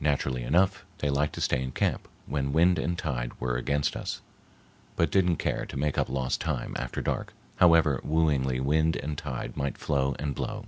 [0.00, 4.20] Naturally enough, they liked to stay in camp when wind and tide were against us,
[4.96, 9.56] but didn't care to make up lost time after dark however wooingly wind and tide
[9.56, 10.64] might flow and blow.